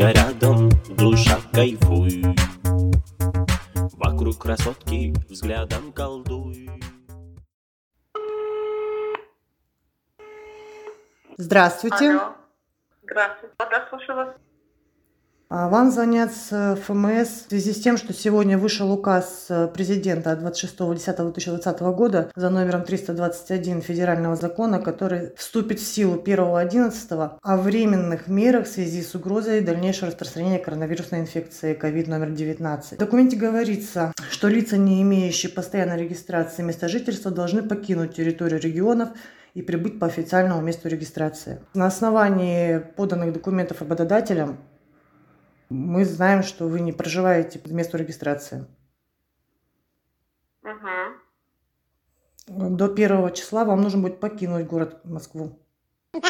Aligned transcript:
Друзья 0.00 0.24
рядом, 0.24 0.70
душа 0.96 1.38
кайфуй 1.52 2.24
Вокруг 3.98 4.38
красотки 4.38 5.12
взглядом 5.28 5.92
колдуй 5.92 6.70
Здравствуйте. 11.36 12.12
Алло. 12.12 12.34
Здравствуйте. 13.02 13.54
Да, 13.58 13.86
слушаю 13.90 14.16
вас. 14.16 14.49
А, 15.52 15.68
Вам 15.68 15.90
звонят 15.90 16.30
с 16.32 16.78
ФМС 16.86 17.28
в 17.28 17.48
связи 17.48 17.72
с 17.72 17.80
тем, 17.80 17.96
что 17.96 18.12
сегодня 18.12 18.56
вышел 18.56 18.92
указ 18.92 19.46
э, 19.48 19.66
президента 19.66 20.30
от 20.30 20.42
26.10.2020 20.42 21.92
года 21.92 22.30
за 22.36 22.50
номером 22.50 22.84
321 22.84 23.82
федерального 23.82 24.36
закона, 24.36 24.78
который 24.78 25.32
вступит 25.34 25.80
в 25.80 25.84
силу 25.84 26.22
1.11 26.22 27.30
о 27.42 27.56
временных 27.56 28.28
мерах 28.28 28.66
в 28.66 28.70
связи 28.70 29.02
с 29.02 29.16
угрозой 29.16 29.60
дальнейшего 29.60 30.06
распространения 30.06 30.60
коронавирусной 30.60 31.18
инфекции 31.18 31.76
COVID 31.76 32.08
номер 32.08 32.30
19. 32.30 32.92
В 32.92 32.98
документе 32.98 33.36
говорится, 33.36 34.12
что 34.30 34.46
лица, 34.46 34.76
не 34.76 35.02
имеющие 35.02 35.50
постоянной 35.50 35.98
регистрации 35.98 36.62
места 36.62 36.86
жительства, 36.86 37.32
должны 37.32 37.64
покинуть 37.64 38.14
территорию 38.14 38.60
регионов 38.60 39.08
и 39.54 39.62
прибыть 39.62 39.98
по 39.98 40.06
официальному 40.06 40.60
месту 40.60 40.88
регистрации. 40.88 41.58
На 41.74 41.86
основании 41.86 42.78
поданных 42.78 43.32
документов 43.32 43.80
работодателям 43.80 44.58
мы 45.70 46.04
знаем, 46.04 46.42
что 46.42 46.68
вы 46.68 46.80
не 46.80 46.92
проживаете 46.92 47.58
по 47.58 47.68
месту 47.68 47.96
регистрации. 47.96 48.66
Угу. 50.62 50.98
До 52.76 52.88
первого 52.88 53.30
числа 53.30 53.64
вам 53.64 53.80
нужно 53.80 54.02
будет 54.02 54.20
покинуть 54.20 54.66
город 54.66 55.02
Москву. 55.04 55.58
До 56.12 56.20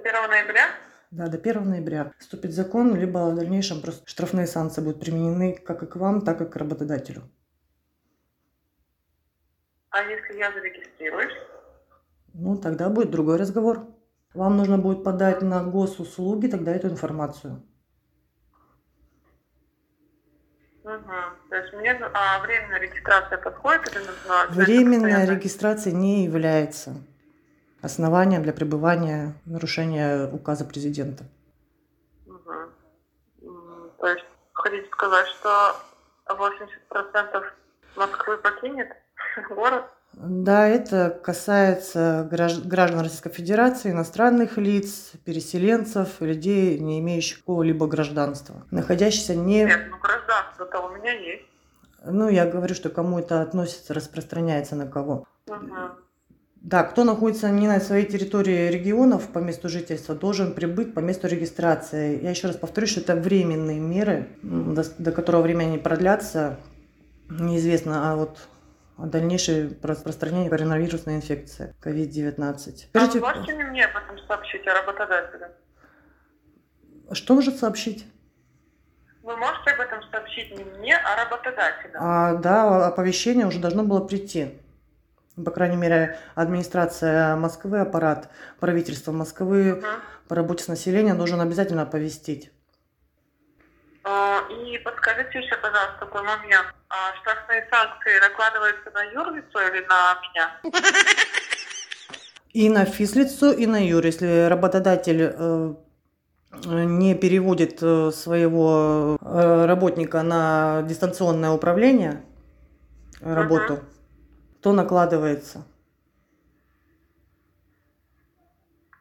1 0.00 0.30
ноября? 0.30 0.70
Да, 1.10 1.28
до 1.28 1.36
1 1.36 1.68
ноября 1.68 2.14
вступит 2.18 2.52
закон, 2.52 2.96
либо 2.96 3.30
в 3.30 3.36
дальнейшем 3.36 3.82
просто 3.82 4.08
штрафные 4.08 4.46
санкции 4.46 4.80
будут 4.80 5.00
применены 5.00 5.52
как 5.54 5.82
и 5.82 5.86
к 5.86 5.96
вам, 5.96 6.22
так 6.22 6.40
и 6.40 6.46
к 6.46 6.56
работодателю. 6.56 7.30
А 9.90 10.02
если 10.02 10.38
я 10.38 10.50
зарегистрируюсь? 10.52 11.34
Ну, 12.32 12.56
тогда 12.58 12.88
будет 12.88 13.10
другой 13.10 13.36
разговор. 13.36 13.95
Вам 14.36 14.58
нужно 14.58 14.76
будет 14.76 15.02
подать 15.02 15.40
на 15.40 15.64
госуслуги 15.64 16.46
тогда 16.46 16.70
эту 16.72 16.88
информацию. 16.88 17.62
Угу. 20.84 21.14
То 21.48 21.56
есть 21.56 21.72
мне 21.72 21.92
а, 21.92 22.40
временная 22.40 22.78
регистрация 22.78 23.38
подходит 23.38 23.90
или 23.90 24.04
обязательно 24.04 24.64
Временная 24.64 25.26
регистрация 25.26 25.94
не 25.94 26.24
является 26.24 26.92
основанием 27.80 28.42
для 28.42 28.52
пребывания 28.52 29.32
нарушения 29.46 30.26
указа 30.26 30.66
президента. 30.66 31.24
М, 32.26 33.90
То 33.98 34.06
есть 34.06 34.26
хотите 34.52 34.86
сказать, 34.90 35.26
что 35.28 35.76
80% 36.26 37.54
Москвы 37.96 38.36
покинет 38.36 38.88
город? 39.48 39.84
Да, 40.28 40.66
это 40.66 41.18
касается 41.22 42.26
гражд- 42.30 42.66
граждан 42.66 43.00
Российской 43.00 43.30
Федерации, 43.30 43.92
иностранных 43.92 44.58
лиц, 44.58 45.12
переселенцев, 45.24 46.20
людей, 46.20 46.78
не 46.78 46.98
имеющих 47.00 47.38
какого-либо 47.38 47.86
гражданства, 47.86 48.66
находящихся 48.70 49.36
не... 49.36 49.64
Нет, 49.64 49.86
ну 49.90 49.98
гражданство-то 49.98 50.80
у 50.80 50.96
меня 50.96 51.12
есть. 51.12 51.44
Ну, 52.04 52.28
я 52.28 52.46
говорю, 52.46 52.74
что 52.74 52.88
кому 52.88 53.18
это 53.18 53.40
относится, 53.40 53.94
распространяется 53.94 54.74
на 54.76 54.86
кого. 54.86 55.26
Мгм. 55.48 55.92
Да, 56.56 56.82
кто 56.82 57.04
находится 57.04 57.48
не 57.50 57.68
на 57.68 57.78
своей 57.78 58.06
территории 58.06 58.68
регионов 58.70 59.28
по 59.28 59.38
месту 59.38 59.68
жительства, 59.68 60.16
должен 60.16 60.52
прибыть 60.52 60.94
по 60.94 60.98
месту 60.98 61.28
регистрации. 61.28 62.20
Я 62.20 62.30
еще 62.30 62.48
раз 62.48 62.56
повторю, 62.56 62.88
что 62.88 63.00
это 63.00 63.14
временные 63.14 63.78
меры, 63.78 64.28
до, 64.42 64.84
до 64.98 65.12
которого 65.12 65.42
времени 65.42 65.68
они 65.68 65.78
продлятся, 65.78 66.58
неизвестно, 67.28 68.10
а 68.10 68.16
вот 68.16 68.48
о 68.98 69.06
дальнейшем 69.06 69.76
распространении 69.82 70.48
коронавирусной 70.48 71.16
инфекции 71.16 71.74
COVID-19. 71.82 72.86
А 72.94 72.98
вы 73.06 73.20
можете 73.20 73.54
мне 73.54 73.84
об 73.84 73.96
этом 74.02 74.18
сообщить, 74.26 74.66
о 74.66 74.74
работодателе? 74.74 75.50
что 77.12 77.34
может 77.34 77.56
сообщить? 77.58 78.06
Вы 79.22 79.36
можете 79.36 79.70
об 79.72 79.80
этом 79.80 80.02
сообщить 80.10 80.56
не 80.56 80.64
мне, 80.64 80.96
а 80.96 81.24
работодателю? 81.24 81.94
А, 81.98 82.34
да, 82.34 82.86
оповещение 82.86 83.46
уже 83.46 83.58
должно 83.60 83.84
было 83.84 84.00
прийти. 84.04 84.58
По 85.44 85.50
крайней 85.50 85.76
мере, 85.76 86.18
администрация 86.34 87.36
Москвы, 87.36 87.80
аппарат 87.80 88.30
правительства 88.58 89.12
Москвы 89.12 89.74
Мгм. 89.76 89.86
по 90.28 90.34
работе 90.34 90.64
с 90.64 90.68
населением 90.68 91.18
должен 91.18 91.40
обязательно 91.40 91.82
оповестить. 91.82 92.50
А, 94.04 94.40
И 94.48 94.78
подскажите 94.78 95.38
еще, 95.40 95.56
пожалуйста, 95.56 95.96
такой 96.00 96.22
момент. 96.22 96.68
А 96.88 97.14
Штрафные 97.20 97.66
санкции 97.70 98.20
накладываются 98.20 98.90
на 98.92 99.02
юрлицо 99.04 99.60
или 99.60 99.84
на 99.86 100.18
меня? 100.22 100.60
И 102.52 102.70
на 102.70 102.84
физлицо, 102.84 103.52
и 103.52 103.66
на 103.66 103.84
юр. 103.84 104.06
Если 104.06 104.46
работодатель 104.48 105.34
э, 105.36 105.74
не 106.64 107.14
переводит 107.14 107.82
э, 107.82 108.10
своего 108.12 109.18
э, 109.20 109.66
работника 109.66 110.22
на 110.22 110.82
дистанционное 110.82 111.50
управление, 111.50 112.24
э, 113.20 113.34
работу, 113.34 113.80
то 114.62 114.72
накладывается. 114.72 115.66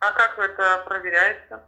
А 0.00 0.12
как 0.12 0.38
это 0.38 0.82
проверяется? 0.86 1.62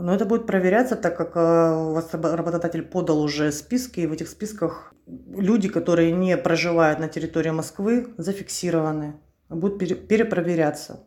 Но 0.00 0.14
это 0.14 0.24
будет 0.24 0.46
проверяться, 0.46 0.96
так 0.96 1.16
как 1.16 1.36
э, 1.36 1.40
у 1.40 1.92
вас 1.92 2.12
рабо- 2.12 2.36
работодатель 2.36 2.82
подал 2.82 3.20
уже 3.20 3.52
списки, 3.52 4.00
и 4.00 4.06
в 4.06 4.12
этих 4.12 4.28
списках 4.28 4.92
люди, 5.06 5.68
которые 5.68 6.12
не 6.12 6.36
проживают 6.36 7.00
на 7.00 7.08
территории 7.08 7.50
Москвы, 7.50 8.14
зафиксированы, 8.16 9.20
будут 9.48 9.78
пере- 9.78 9.96
перепроверяться. 9.96 11.06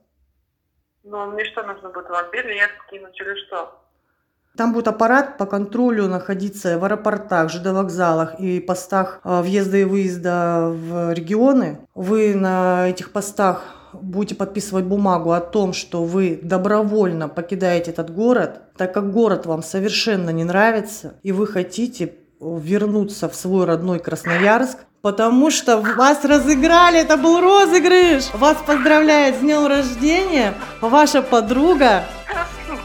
Ну, 1.03 1.31
мне 1.31 1.46
что 1.46 1.63
нужно 1.63 1.90
будет 1.90 2.09
вам 2.09 2.25
билет 2.31 2.69
скинуть 2.88 3.19
или 3.19 3.35
что? 3.47 3.78
Там 4.57 4.74
будет 4.74 4.90
аппарат 4.90 5.38
по 5.38 5.46
контролю 5.46 6.07
находиться 6.07 6.78
в 6.78 6.84
аэропортах, 6.84 7.50
ЖД 7.50 7.68
вокзалах 7.68 8.40
и 8.40 8.59
постах 8.59 9.22
э, 9.24 9.41
въезда 9.41 9.78
и 9.78 9.84
выезда 9.85 10.69
в 10.69 11.13
регионы. 11.13 11.88
Вы 11.96 12.35
на 12.35 12.90
этих 12.90 13.13
постах 13.13 13.81
будете 13.94 14.35
подписывать 14.35 14.85
бумагу 14.85 15.31
о 15.31 15.40
том, 15.40 15.74
что 15.74 16.03
вы 16.03 16.40
добровольно 16.41 17.28
покидаете 17.29 17.91
этот 17.91 18.13
город, 18.13 18.62
так 18.78 18.94
как 18.94 19.12
город 19.12 19.46
вам 19.46 19.63
совершенно 19.63 20.29
не 20.29 20.44
нравится, 20.44 21.16
и 21.24 21.31
вы 21.31 21.47
хотите 21.47 22.13
вернуться 22.40 23.30
в 23.30 23.35
свой 23.35 23.66
родной 23.66 24.00
Красноярск, 24.00 24.80
потому 25.01 25.51
что 25.51 25.78
вас 25.78 26.24
разыграли, 26.25 27.00
это 27.00 27.18
был 27.18 27.40
розыгрыш. 27.40 28.34
Вас 28.34 28.57
поздравляет 28.66 29.35
с 29.35 29.40
днем 29.40 29.68
рождения 29.68 30.53
ваша 30.81 31.22
подруга 31.22 32.03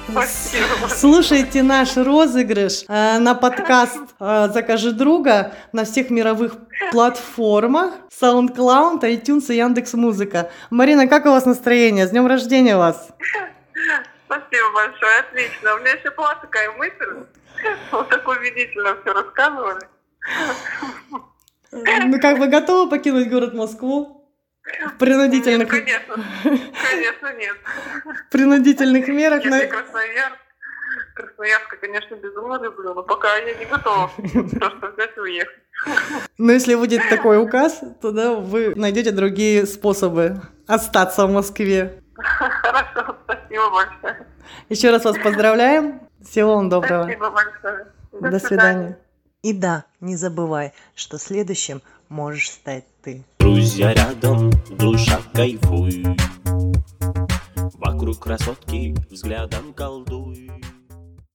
Спасибо. 0.08 0.88
Слушайте 0.88 1.62
наш 1.62 1.96
розыгрыш 1.96 2.84
э, 2.88 3.18
на 3.18 3.34
подкаст 3.34 3.98
э, 4.20 4.48
«Закажи 4.52 4.92
друга» 4.92 5.52
на 5.72 5.84
всех 5.84 6.10
мировых 6.10 6.54
платформах 6.92 7.92
SoundCloud, 8.20 9.00
iTunes 9.00 9.52
и 9.52 9.56
Яндекс.Музыка. 9.56 10.50
Марина, 10.70 11.08
как 11.08 11.26
у 11.26 11.30
вас 11.30 11.44
настроение? 11.44 12.06
С 12.06 12.10
днем 12.10 12.26
рождения 12.26 12.76
вас! 12.76 13.08
Спасибо 14.26 14.72
большое, 14.74 15.20
отлично. 15.20 15.74
У 15.74 15.78
меня 15.78 15.92
еще 15.92 16.10
была 16.10 16.34
такая 16.36 16.70
мысль. 16.72 17.26
Вот 17.90 18.08
так 18.08 18.28
убедительно 18.28 18.96
все 19.00 19.12
рассказывали. 19.12 19.86
Ну 21.72 22.20
как, 22.20 22.38
вы 22.38 22.48
готовы 22.48 22.88
покинуть 22.90 23.28
город 23.28 23.54
Москву? 23.54 24.25
В 24.78 24.80
Нет, 24.82 24.98
принудительных, 24.98 25.68
конечно. 25.68 26.14
Конечно, 26.90 27.32
нет. 27.34 27.56
принудительных 28.30 29.08
мерах. 29.08 29.44
на- 29.44 29.56
Если 29.58 29.66
Красноярск, 29.68 30.36
Красноярска, 31.14 31.76
конечно, 31.76 32.14
безумно 32.16 32.60
люблю, 32.62 32.94
но 32.94 33.02
пока 33.02 33.36
я 33.36 33.54
не 33.54 33.64
готова 33.64 34.10
просто 34.58 34.92
взять 34.92 35.16
и 35.16 35.20
уехать. 35.20 35.56
Но 36.38 36.52
если 36.52 36.74
будет 36.74 37.08
такой 37.08 37.42
указ, 37.42 37.80
то 38.00 38.10
да, 38.10 38.32
вы 38.34 38.74
найдете 38.74 39.10
другие 39.12 39.66
способы 39.66 40.40
остаться 40.66 41.26
в 41.26 41.32
Москве. 41.32 42.02
Хорошо, 42.16 43.16
спасибо 43.24 43.70
большое. 43.70 44.26
Еще 44.68 44.90
раз 44.90 45.04
вас 45.04 45.18
поздравляем. 45.18 46.00
Всего 46.22 46.56
вам 46.56 46.68
доброго. 46.68 47.04
Спасибо 47.04 47.30
большое. 47.30 47.86
До 48.12 48.38
свидания. 48.38 48.98
И 49.46 49.52
да, 49.52 49.84
не 50.00 50.16
забывай, 50.16 50.72
что 50.96 51.18
следующим 51.18 51.80
можешь 52.08 52.50
стать 52.50 52.84
ты. 53.00 53.22
Друзья 53.38 53.94
рядом, 53.94 54.50
душа 54.76 55.20
кайфуй 55.32 56.04
Вокруг 57.74 58.18
красотки 58.18 58.96
взглядом 59.08 59.72
колдуй 59.72 60.50